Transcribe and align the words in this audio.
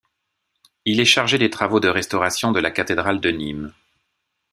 Il 0.85 0.99
est 0.99 1.05
chargé 1.05 1.37
des 1.37 1.51
travaux 1.51 1.79
de 1.79 1.87
restauration 1.87 2.51
de 2.51 2.59
la 2.59 2.71
cathédrale 2.71 3.19
de 3.21 3.29
Nîmes. 3.29 3.71